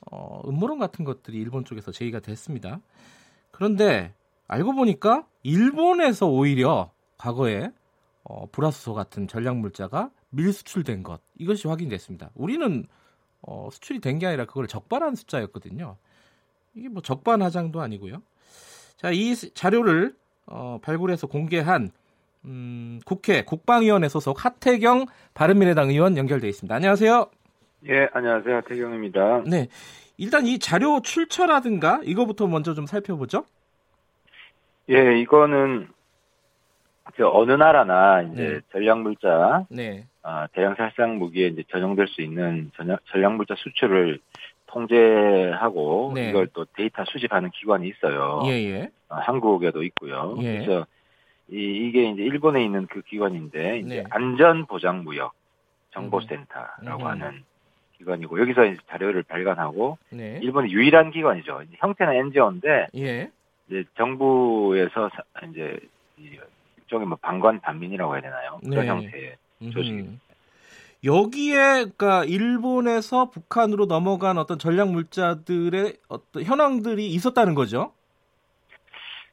[0.09, 2.79] 어, 음모론 같은 것들이 일본 쪽에서 제기가 됐습니다.
[3.51, 4.13] 그런데
[4.47, 7.71] 알고 보니까 일본에서 오히려 과거에
[8.23, 12.31] 어, 불화수소 같은 전략 물자가 밀수출된 것 이것이 확인됐습니다.
[12.33, 12.87] 우리는
[13.41, 15.97] 어, 수출이 된 게 아니라 그걸 적발한 숫자였거든요.
[16.73, 18.21] 이게 뭐 적반하장도 아니고요.
[18.97, 20.15] 자, 이 자료를
[20.47, 21.91] 어, 발굴해서 공개한
[22.45, 26.73] 음, 국회 국방위원회 소속 하태경 바른미래당 의원 연결돼 있습니다.
[26.73, 27.29] 안녕하세요.
[27.89, 28.55] 예, 안녕하세요.
[28.57, 29.43] 하태경입니다.
[29.45, 29.67] 네.
[30.17, 33.45] 일단 이 자료 출처라든가 이거부터 먼저 좀 살펴보죠.
[34.89, 35.87] 예, 이거는
[37.15, 38.59] 그 어느 나라나 이제 네.
[38.71, 40.07] 전략 물자, 네.
[40.23, 44.19] 아, 대량 살상 무기에 이제 전용될 수 있는 전략, 전략 물자 수출을
[44.77, 46.29] 통제하고 네.
[46.29, 48.43] 이걸 또 데이터 수집하는 기관이 있어요.
[48.45, 48.89] 예, 예.
[49.09, 50.35] 아, 한국에도 있고요.
[50.41, 50.59] 예.
[50.59, 50.85] 그래서
[51.49, 54.03] 이, 이게 이제 일본에 있는 그 기관인데 이제 네.
[54.09, 55.33] 안전보장무역
[55.91, 57.07] 정보센터라고 음.
[57.07, 57.43] 하는
[57.97, 60.39] 기관이고 여기서 이제 자료를 발간하고 네.
[60.43, 61.63] 일본의 유일한 기관이죠.
[61.77, 63.31] 형태는 NGO인데 예.
[63.67, 65.09] 이제 정부에서
[65.49, 65.79] 이제
[66.77, 68.59] 일종의 뭐 방관 반민이라고 해야 되나요?
[68.63, 68.87] 그런 네.
[68.87, 69.35] 형태의
[69.71, 70.26] 조직입니다.
[71.03, 71.55] 여기에
[71.95, 77.93] 그러니까 일본에서 북한으로 넘어간 어떤 전략 물자들의 어떤 현황들이 있었다는 거죠.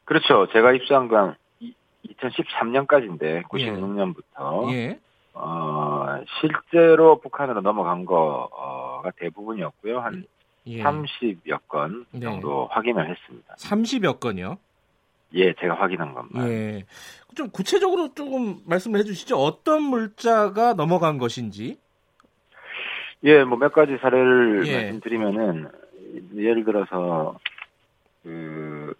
[0.04, 0.46] 그렇죠.
[0.52, 1.36] 제가 입수한 건
[2.06, 4.74] 2013년까지인데 96년부터 예.
[4.74, 5.00] 예.
[5.32, 10.00] 어, 실제로 북한으로 넘어간 거가 대부분이었고요.
[10.00, 10.24] 한
[10.66, 10.82] 예.
[10.82, 12.20] 30여 건 네.
[12.20, 12.74] 정도 네.
[12.74, 13.54] 확인을 했습니다.
[13.54, 14.58] 30여 건이요?
[15.34, 16.48] 예, 제가 확인한 것만.
[16.48, 16.84] 예.
[17.34, 19.36] 좀 구체적으로 조금 말씀을 해주시죠.
[19.36, 21.78] 어떤 물자가 넘어간 것인지.
[23.24, 24.76] 예, 뭐 몇 가지 사례를 예.
[24.82, 25.68] 말씀드리면은
[26.36, 27.36] 예를 들어서
[28.22, 28.94] 그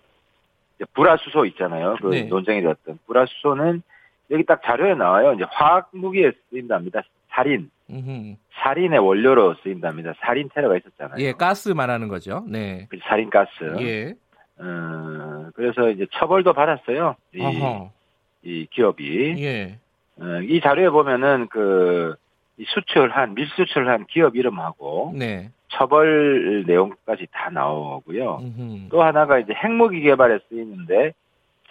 [0.94, 1.97] 불화수소 있잖아요.
[2.01, 2.23] 그 네.
[2.25, 3.83] 논쟁이 되었던 불화수소는
[4.31, 5.35] 여기 딱 자료에 나와요.
[5.35, 7.03] 이제 화학 무기에 쓰인답니다.
[7.31, 7.70] 살인.
[7.90, 8.37] 음흠.
[8.55, 10.14] 살인의 원료로 쓰인답니다.
[10.20, 11.18] 살인 테러가 있었잖아요.
[11.18, 12.44] 예, 가스 말하는 거죠.
[12.49, 12.87] 네.
[12.90, 13.51] 그 살인 가스.
[13.81, 14.14] 예.
[14.59, 17.17] 어, 그래서 이제 처벌도 받았어요.
[17.35, 17.40] 이,
[18.43, 19.35] 이 기업이.
[19.38, 19.79] 예.
[20.21, 22.14] 어, 이 자료에 보면은 그
[22.67, 25.51] 수출한 밀수출한 기업 이름하고 네.
[25.69, 28.38] 처벌 내용까지 다 나오고요.
[28.43, 28.88] 음흠.
[28.90, 31.12] 또 하나가 이제 핵무기 개발에 쓰이는데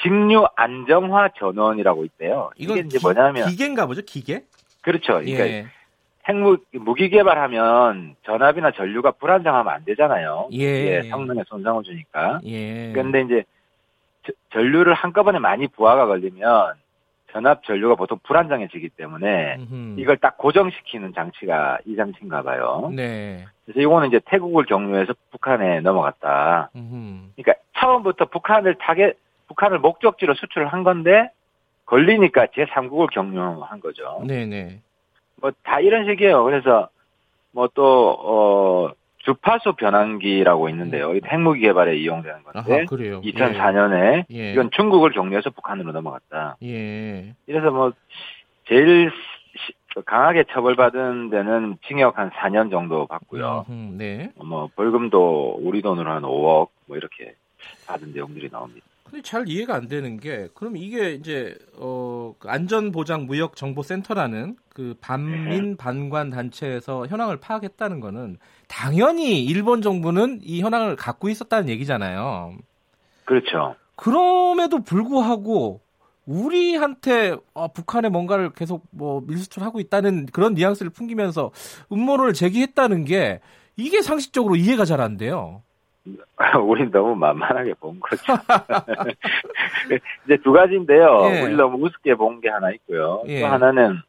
[0.02, 2.50] 직류 안정화 전원이라고 있대요.
[2.58, 4.44] 이게 이제 기, 뭐냐면 기계인가 보죠, 기계?
[4.82, 5.14] 그렇죠.
[5.14, 5.68] 그러니까 예.
[6.26, 10.50] 핵무 무기 개발하면 전압이나 전류가 불안정하면 안 되잖아요.
[10.54, 10.64] 예.
[10.64, 12.40] 예 성능에 손상을 주니까.
[12.46, 12.92] 예.
[12.94, 13.44] 그런데 이제
[14.26, 16.76] 저, 전류를 한꺼번에 많이 부하가 걸리면
[17.34, 20.00] 전압 전류가 보통 불안정해지기 때문에 음흠.
[20.00, 22.92] 이걸 딱 고정시키는 장치가 이 장치인가 봐요.
[22.96, 23.46] 네.
[23.66, 26.70] 그래서 이거는 이제 태국을 경유해서 북한에 넘어갔다.
[26.76, 27.32] 음흠.
[27.36, 29.16] 그러니까 처음부터 북한을 타겟
[29.48, 31.32] 북한을 목적지로 수출을 한 건데
[31.86, 34.24] 걸리니까 제3국을 경유한 거죠.
[34.26, 34.80] 네네.
[35.44, 36.44] 뭐 다 이런 식이에요.
[36.44, 36.90] 그래서
[37.52, 41.12] 뭐 또 어, 주파수 변환기라고 있는데요.
[41.12, 41.20] 음.
[41.26, 43.22] 핵무기 개발에 이용되는 건데 아하, 그래요.
[43.22, 44.52] 2004년에 예.
[44.52, 46.58] 이건 중국을 경유해서 북한으로 넘어갔다.
[46.64, 47.34] 예.
[47.48, 47.94] 이래서 뭐
[48.68, 49.12] 제일
[50.06, 53.66] 강하게 처벌받은 데는 징역 한 4년 정도 받고요.
[53.70, 54.32] 음, 네.
[54.44, 57.36] 뭐 벌금도 우리 돈으로 한 5억 뭐 이렇게
[57.88, 58.86] 받은 내용들이 나옵니다.
[59.14, 65.70] 근데 잘 이해가 안 되는 게 그럼 이게 이제 어그 안전보장 무역 정보센터라는 그 반민
[65.70, 65.78] 네.
[65.78, 72.56] 반관 단체에서 현황을 파악했다는 거는 당연히 일본 정부는 이 현황을 갖고 있었다는 얘기잖아요.
[73.26, 73.76] 그렇죠.
[73.98, 75.82] 그럼에도 불구하고
[76.26, 81.52] 우리한테 어, 북한에 뭔가를 계속 뭐 밀수출하고 있다는 그런 뉘앙스를 풍기면서
[81.92, 83.42] 음모론을 제기했다는 게
[83.76, 85.62] 이게 상식적으로 이해가 잘 안 돼요.
[86.64, 88.34] 우린 너무 만만하게 본 거죠.
[90.26, 91.32] 이제 두 가지인데요.
[91.34, 91.42] 예.
[91.42, 93.24] 우리 너무 우습게 본 게 하나 있고요.
[93.28, 93.40] 예.
[93.42, 94.00] 또 하나는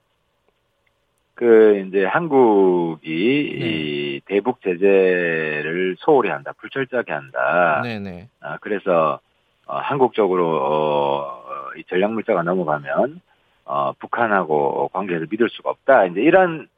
[1.35, 3.67] 그 이제 한국이 네.
[3.67, 7.81] 이 대북 제재를 소홀히 한다, 불철저하게 한다.
[7.83, 8.29] 네네.
[8.41, 9.21] 아 그래서
[9.67, 11.43] 어, 한국적으로 어,
[11.77, 13.21] 이 전략 물자가 넘어가면
[13.65, 16.07] 어, 북한하고 관계를 믿을 수가 없다.
[16.07, 16.69] 이제 이런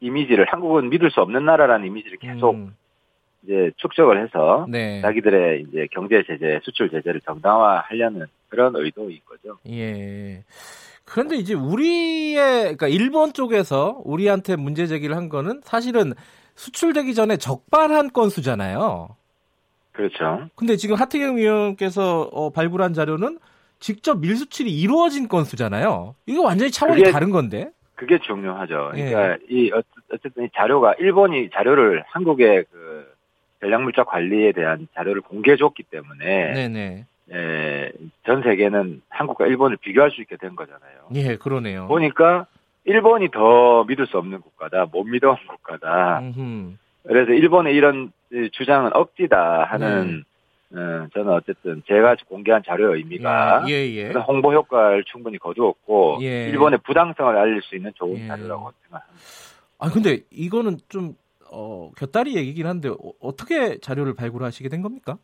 [0.00, 2.76] 이미지를 한국은 믿을 수 없는 나라라는 이미지를 계속 음.
[3.46, 5.00] 이제 축적을 해서 네.
[5.00, 9.58] 자기들의 이제 경제 제재, 수출 제재를 정당화하려는 그런 의도인 거죠.
[9.68, 10.42] 예.
[11.04, 16.12] 그런데 이제 우리의 그러니까 일본 쪽에서 우리한테 문제 제기를 한 거는 사실은
[16.56, 19.16] 수출되기 전에 적발한 건수잖아요.
[19.92, 20.48] 그렇죠.
[20.56, 23.38] 근데 지금 하태경 의원께서 어, 발굴한 자료는
[23.78, 26.16] 직접 밀수출이 이루어진 건수잖아요.
[26.26, 27.70] 이거 완전히 차원이 그게, 다른 건데.
[27.94, 28.90] 그게 중요하죠.
[28.92, 29.38] 그러니까 예.
[29.48, 29.70] 이
[30.12, 33.15] 어쨌든 이 자료가 일본이 자료를 한국의 그
[33.60, 37.04] 전략물자 관리에 대한 자료를 공개해 줬기 때문에 네네.
[37.32, 37.92] 예,
[38.24, 41.08] 전 세계는 한국과 일본을 비교할 수 있게 된 거잖아요.
[41.14, 41.88] 예, 그러네요.
[41.88, 42.46] 보니까
[42.84, 46.20] 일본이 더 믿을 수 없는 국가다, 못 믿어온 국가다.
[46.20, 46.76] 음흠.
[47.02, 48.12] 그래서 일본의 이런
[48.52, 50.24] 주장은 억지다 하는
[50.68, 50.80] 네.
[50.80, 54.12] 어, 저는 어쨌든 제가 공개한 자료의 의미가 예, 예, 예.
[54.12, 56.48] 홍보 효과를 충분히 거두었고 예.
[56.48, 58.26] 일본의 부당성을 알릴 수 있는 좋은 예.
[58.26, 59.24] 자료라고 생각합니다.
[59.78, 61.14] 아 근데 이거는 좀
[61.50, 65.18] 어, 곁다리 얘기긴 한데 어, 떻게 자료를 발굴하시게 된 겁니까?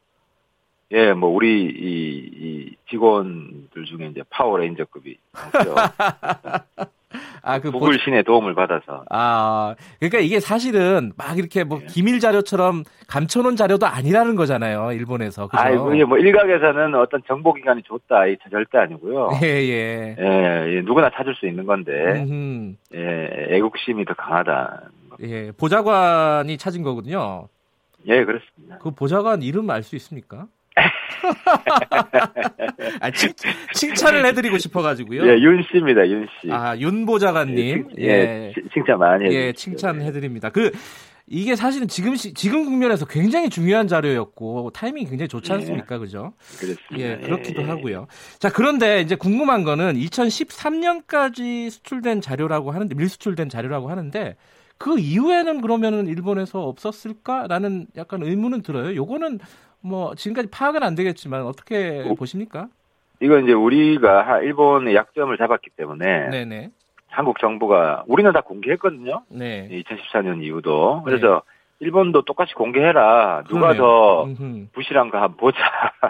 [0.92, 5.74] 예, 뭐 우리 이, 이 직원들 중에 이제 파워레인저급이 있죠.
[7.42, 9.04] 아, 그 구글 신의 도움을 받아서.
[9.10, 11.86] 아, 그러니까 이게 사실은 막 이렇게 뭐 예.
[11.86, 15.48] 기밀 자료처럼 감춰놓은 자료도 아니라는 거잖아요, 일본에서.
[15.48, 15.60] 그죠?
[15.60, 19.30] 아, 이게 뭐 일각에서는 어떤 정보기관이 줬다, 이 절대 아니고요.
[19.42, 20.16] 예, 예.
[20.18, 22.74] 예, 예 누구나 찾을 수 있는 건데, 음흠.
[22.94, 24.82] 예, 애국심이 더 강하다.
[25.20, 27.48] 예, 보좌관이 찾은 거거든요.
[28.06, 28.78] 예, 그렇습니다.
[28.78, 30.46] 그 보좌관 이름 알 수 있습니까?
[33.00, 33.10] 아,
[33.74, 35.22] 칭, 찬을 해드리고 싶어가지고요.
[35.26, 36.50] 예, 윤 씨입니다, 윤 씨.
[36.50, 37.88] 아, 윤 보좌관님.
[37.98, 39.46] 예, 예, 칭찬 많이 해드립니다.
[39.46, 40.50] 예, 칭찬해드립니다.
[40.50, 40.70] 그,
[41.28, 45.56] 이게 사실은 지금 시, 지금 국면에서 굉장히 중요한 자료였고 타이밍이 굉장히 좋지 예.
[45.56, 45.98] 않습니까, 예.
[45.98, 46.32] 그죠?
[46.58, 46.98] 그렇습니다.
[46.98, 47.66] 예, 그렇기도 예.
[47.66, 48.06] 하고요.
[48.38, 54.36] 자, 그런데 이제 궁금한 거는 2013년까지 수출된 자료라고 하는데 밀수출된 자료라고 하는데
[54.82, 58.96] 그 이후에는 그러면은 일본에서 없었을까라는 약간 의문은 들어요.
[58.96, 59.38] 요거는
[59.80, 62.66] 뭐 지금까지 파악은 안 되겠지만 어떻게 어, 보십니까?
[63.20, 66.70] 이건 이제 우리가 일본의 약점을 잡았기 때문에 네네.
[67.06, 69.22] 한국 정부가 우리는 다 공개했거든요.
[69.28, 69.68] 네.
[69.70, 71.86] 2014년 이후도 그래서 네.
[71.86, 73.44] 일본도 똑같이 공개해라.
[73.48, 73.76] 누가 그러네요.
[73.76, 74.28] 더.
[74.72, 75.58] 부실한가 한번 보자.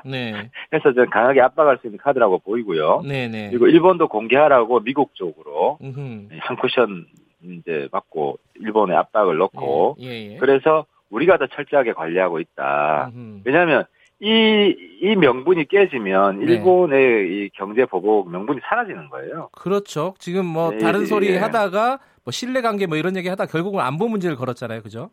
[0.07, 0.51] 네.
[0.73, 3.03] 해서 좀 강하게 압박할 수 있는 카드라고 보이고요.
[3.07, 3.51] 네네.
[3.51, 6.29] 그리고 일본도 공개하라고 미국 쪽으로 음흠.
[6.41, 7.07] 한 쿠션
[7.45, 10.37] 이제 받고 일본에 압박을 넣고 예, 예, 예.
[10.37, 13.11] 그래서 우리가 더 철저하게 관리하고 있다.
[13.15, 13.43] 음흠.
[13.45, 13.85] 왜냐하면
[14.21, 16.53] 이, 이 명분이 깨지면 네.
[16.53, 19.49] 일본의 이 경제 보복 명분이 사라지는 거예요.
[19.53, 20.15] 그렇죠.
[20.19, 21.39] 지금 뭐 네, 다른 소리 네.
[21.39, 24.83] 하다가 뭐 신뢰 관계 뭐 이런 얘기 하다 결국은 안보 문제를 걸었잖아요.
[24.83, 25.11] 그죠?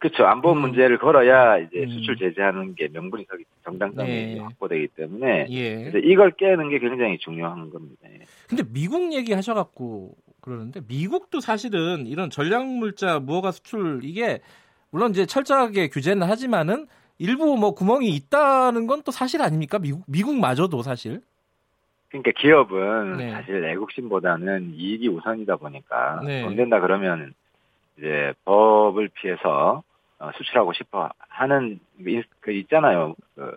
[0.00, 0.24] 그렇죠.
[0.24, 0.62] 안보 음.
[0.62, 1.90] 문제를 걸어야 이제 음.
[1.90, 4.38] 수출 제재하는 게 명분이 서기 정당성이 네.
[4.40, 5.92] 확보되기 때문에 예.
[6.02, 8.08] 이걸 깨는 게 굉장히 중요한 겁니다.
[8.10, 8.20] 예.
[8.48, 14.40] 근데 미국 얘기 하셔 갖고 그러는데 미국도 사실은 이런 전략물자 무허가 수출 이게
[14.90, 16.86] 물론 이제 철저하게 규제는 하지만은
[17.18, 19.78] 일부 뭐 구멍이 있다는 건 또 사실 아닙니까?
[19.78, 21.20] 미국 미국마저도 사실.
[22.08, 23.30] 그러니까 기업은 네.
[23.32, 26.42] 사실 애국심보다는 이익이 우선이다 보니까 네.
[26.42, 27.34] 돈 된다 그러면
[27.98, 29.82] 이제 법을 피해서 어,
[30.36, 31.80] 수출하고 싶어 하는
[32.40, 33.14] 그 있잖아요.
[33.34, 33.56] 그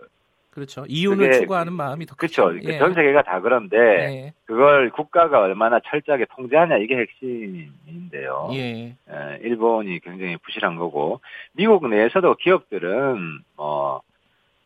[0.54, 0.84] 그렇죠.
[0.88, 2.56] 이윤을 추구하는 마음이 더 그렇죠.
[2.62, 2.78] 예.
[2.78, 4.32] 전 세계가 다 그런데 예.
[4.44, 8.50] 그걸 국가가 얼마나 철저하게 통제하냐 이게 핵심인데요.
[8.52, 8.96] 예.
[9.10, 9.38] 예.
[9.42, 11.20] 일본이 굉장히 부실한 거고
[11.54, 14.00] 미국 내에서도 기업들은 뭐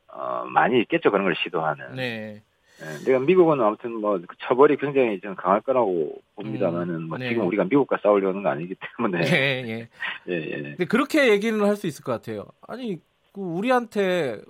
[0.08, 1.94] 어, 많이 있겠죠 그런 걸 시도하는.
[1.96, 2.42] 네.
[2.80, 7.28] 예, 내가 미국은 아무튼 뭐그 처벌이 굉장히 좀 강할 거라고 봅니다만은 음, 뭐 네.
[7.28, 9.26] 지금 우리가 미국과 싸우려는 거 아니기 때문에.
[9.26, 9.88] 예, 예.
[10.28, 10.62] 예, 예.
[10.62, 12.44] 근데 그렇게 얘기는 할 수 있을 것 같아요.
[12.66, 13.00] 아니,
[13.32, 14.40] 그 우리한테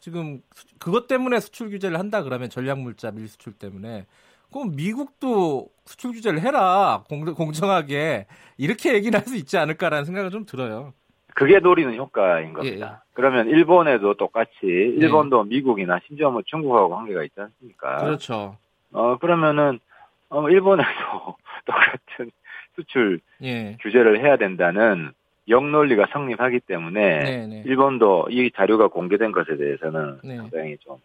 [0.00, 0.40] 지금
[0.78, 4.06] 그것 때문에 수출 규제를 한다 그러면 전략물자 밀수출 때문에
[4.52, 8.26] 그럼 미국도 수출 규제를 해라 공, 공정하게
[8.58, 10.92] 이렇게 얘기는 할수 있지 않을까라는 생각은 좀 들어요.
[11.34, 13.00] 그게 노리는 효과인 겁니다.
[13.00, 13.10] 예.
[13.14, 15.48] 그러면 일본에도 똑같이 일본도 네.
[15.50, 17.96] 미국이나 심지어 뭐 중국하고 관계가 있지 않습니까?
[17.98, 18.56] 그렇죠.
[18.92, 19.80] 어 그러면은
[20.28, 20.90] 어 일본에도
[21.64, 22.30] 똑같은
[22.74, 23.76] 수출 예.
[23.80, 25.12] 규제를 해야 된다는
[25.48, 27.46] 역논리가 성립하기 때문에 네네.
[27.46, 27.62] 네.
[27.66, 30.36] 일본도 이 자료가 공개된 것에 대해서는 네.
[30.36, 30.98] 상당히 좀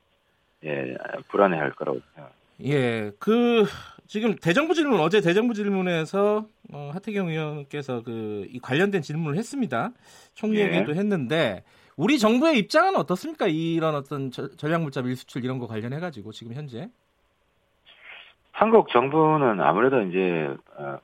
[0.64, 0.96] 예,
[1.30, 2.38] 불안해할 거라고 생각합니다.
[2.66, 3.66] 예, 그
[4.08, 9.92] 지금 대정부 질문 어제 대정부 질문에서 어, 하태경 의원께서 그 이 관련된 질문을 했습니다.
[10.34, 10.96] 총리에게도 예.
[10.96, 11.64] 했는데
[11.96, 13.48] 우리 정부의 입장은 어떻습니까?
[13.48, 16.90] 이런 어떤 전략물자 밀수출 이런 거 관련해 가지고 지금 현재
[18.52, 20.98] 한국 정부는 아무래도 이제 어,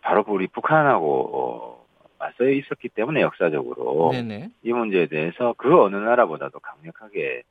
[0.00, 1.86] 바로 우리 북한하고 어,
[2.18, 4.50] 맞서 있었기 때문에 역사적으로 네네.
[4.62, 7.42] 이 문제에 대해서 그 어느 나라보다도 강력하게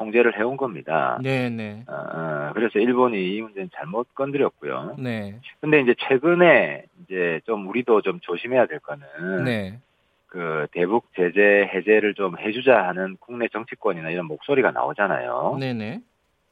[0.00, 1.18] 통제를 해온 겁니다.
[1.22, 1.84] 네네.
[1.86, 4.96] 어, 어, 그래서 일본이 이 문제는 잘못 건드렸고요.
[4.98, 5.38] 네.
[5.60, 9.78] 근데 이제 최근에 이제 좀 우리도 좀 조심해야 될 거는 네.
[10.26, 15.58] 그 대북 제재 해제를 좀 해주자 하는 국내 정치권이나 이런 목소리가 나오잖아요.
[15.60, 16.00] 네네.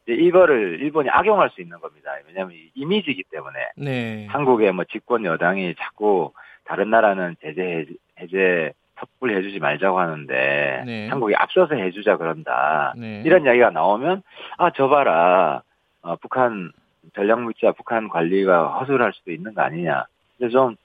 [0.05, 2.11] 이제 이거를 일본이 악용할 수 있는 겁니다.
[2.27, 4.27] 왜냐하면 이미지이기 때문에 네.
[4.27, 6.33] 한국의 뭐 집권 여당이 자꾸
[6.65, 7.87] 다른 나라는 제재
[8.21, 11.09] 해제 섣불리 해주지 말자고 하는데 네.
[11.09, 13.23] 한국이 앞서서 해주자 그런다 네.
[13.25, 14.23] 이런 이야기가 나오면
[14.59, 15.63] 아 저 봐라
[16.03, 16.73] 어, 북한
[17.15, 20.05] 전략물자 북한 관리가 허술할 수도 있는 거 아니냐
[20.37, 20.77] 그래서 좀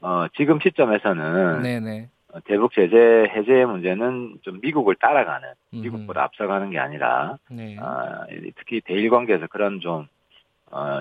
[0.00, 1.80] 어, 지금 시점에서는 네네.
[1.80, 2.08] 네.
[2.32, 2.96] 어, 대북 제재
[3.34, 7.76] 해제 문제는 좀 미국을 따라가는 미국보다 앞서가는 게 아니라 네.
[7.78, 10.06] 어, 특히 대일 관계에서 그런 좀
[10.70, 11.00] 어,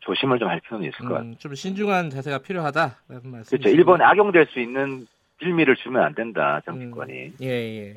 [0.00, 1.30] 조심을 좀 할 필요는 있을 것 같아요.
[1.30, 3.58] 음, 좀 신중한 자세가 필요하다라는 말씀.
[3.58, 3.74] 그렇죠.
[3.74, 5.06] 일본에 악용될 수 있는
[5.38, 7.12] 빌미를 주면 안 된다 정치권이.
[7.12, 7.88] 음, 예, 예.
[7.90, 7.94] 예.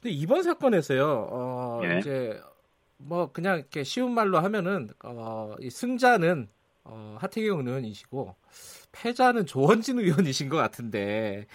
[0.00, 1.98] 근데 이번 사건에서요, 어, 예.
[1.98, 2.40] 이제
[2.98, 6.48] 뭐 그냥 이렇게 쉬운 말로 하면은 어, 이 승자는
[6.84, 8.34] 어, 하태경 의원이시고
[8.92, 11.46] 패자는 조원진 의원이신 것 같은데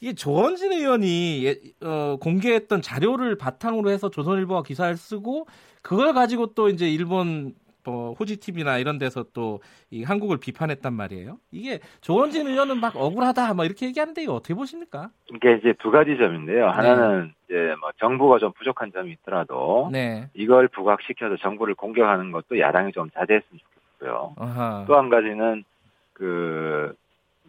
[0.00, 5.46] 이게 조원진 의원이 예, 어, 공개했던 자료를 바탕으로 해서 조선일보가 기사를 쓰고
[5.82, 11.38] 그걸 가지고 또 이제 일본 뭐 호지 TV나 이런 데서 또 이 한국을 비판했단 말이에요.
[11.52, 15.10] 이게 조원진 의원은 막 억울하다 막 이렇게 얘기하는데 이거 어떻게 보십니까?
[15.34, 16.68] 이게 이제 두 가지 점인데요.
[16.68, 17.54] 하나는 네.
[17.68, 20.28] 이제 뭐 정부가 좀 부족한 점이 있더라도 네.
[20.34, 23.60] 이걸 부각시켜서 정부를 공격하는 것도 야당이 좀 자제했으면
[23.98, 24.34] 좋겠고요.
[24.86, 25.64] 또 한 가지는
[26.12, 26.94] 그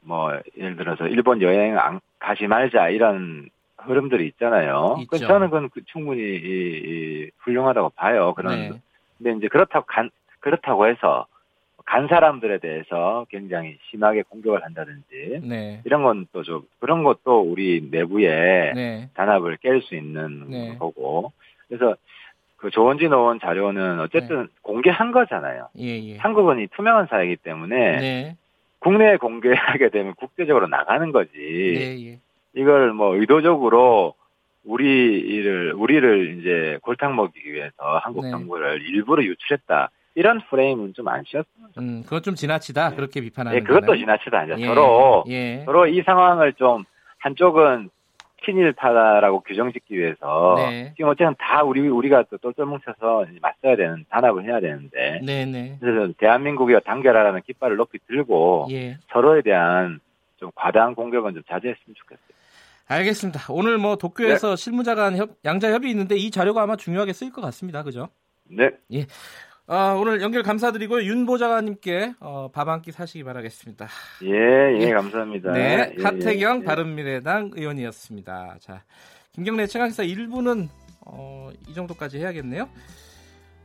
[0.06, 4.98] 뭐 예를 들어서 일본 여행 안 가지 말자 이런 흐름들이 있잖아요.
[5.10, 6.28] 그 저는 그건 그 충분히 이,
[7.26, 8.34] 이 훌륭하다고 봐요.
[8.36, 8.72] 그런 네.
[9.18, 10.10] 근데 이제 그렇다고 간,
[10.50, 11.26] 그렇다고 해서
[11.88, 15.82] 간 사람들에 대해서 굉장히 심하게 공격을 한다든지 네.
[15.86, 19.10] 이런 건 또 좀 그런 것도 우리 내부에 네.
[19.16, 20.76] 단합을 깰 수 있는 네.
[20.78, 21.32] 거고
[21.68, 21.96] 그래서
[22.58, 24.48] 그 조원진 의원 자료는 어쨌든 네.
[24.62, 25.68] 공개한 거잖아요.
[25.80, 26.18] 예, 예.
[26.18, 28.36] 한국은 이 투명한 사회이기 때문에 네.
[28.80, 31.32] 국내에 공개하게 되면 국제적으로 나가는 거지.
[31.40, 32.20] 예, 예.
[32.56, 34.14] 이걸 뭐 의도적으로
[34.64, 38.32] 우리를 우리를 이제 골탕 먹이기 위해서 한국 네.
[38.32, 39.90] 정부를 일부러 유출했다.
[40.16, 42.90] 이런 프레임은 좀 안 씌었으면 음, 그건 좀 지나치다.
[42.92, 42.96] 네.
[42.96, 44.00] 그렇게 비판하는 네, 그것도 거나요?
[44.00, 44.46] 지나치다.
[44.46, 44.66] 이제 예.
[44.66, 45.64] 서로 예.
[45.66, 46.84] 서로 이 상황을 좀
[47.20, 47.90] 한쪽은
[48.46, 50.94] 친일파다라고 규정짓기 위해서 네.
[50.96, 55.52] 지금 어쨌든 다 우리 우리가 또 똘똘 뭉쳐서 맞서야 되는 단합을 해야 되는데 네네.
[55.52, 55.78] 네.
[55.80, 58.98] 그래서 대한민국이 단결하라는 깃발을 높이 들고 예.
[59.12, 60.00] 서로에 대한
[60.38, 62.26] 좀 과다한 공격은 좀 자제했으면 좋겠어요.
[62.88, 63.40] 알겠습니다.
[63.50, 64.56] 오늘 뭐 도쿄에서 네.
[64.56, 67.82] 실무자간 협, 양자 협의 있는데 이 자료가 아마 중요하게 쓰일 것 같습니다.
[67.82, 68.10] 그죠?
[68.48, 68.70] 네.
[68.94, 69.08] 예.
[69.68, 71.06] 아, 오늘 연결 감사드리고요.
[71.06, 73.88] 윤 보좌관님께 어, 밥한 끼 사시기 바라겠습니다.
[74.24, 75.54] 예, 예, 감사합니다.
[75.54, 78.58] 네, 예, 하태경 예, 바른미래당 의원이었습니다.
[78.60, 78.84] 자,
[79.32, 80.70] 김경래 최강시사 1부는
[81.02, 82.70] 어, 이 정도까지 해야겠네요.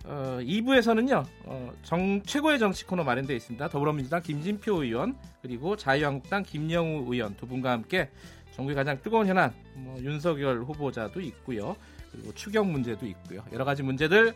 [0.06, 3.68] 어, 2부에서는요, 어, 정, 최고의 정치 코너 마련되어 있습니다.
[3.68, 8.08] 더불어민주당 김진표 의원, 그리고 자유한국당 김영우 의원 두 분과 함께
[8.52, 11.76] 정부의 가장 뜨거운 현안, 뭐, 윤석열 후보자도 있고요.
[12.10, 13.44] 그리고 추경 문제도 있고요.
[13.52, 14.34] 여러 가지 문제들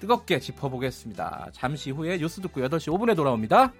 [0.00, 1.50] 뜨겁게 짚어보겠습니다.
[1.52, 3.72] 잠시 후에 뉴스 듣고 8시 5분에 돌아옵니다.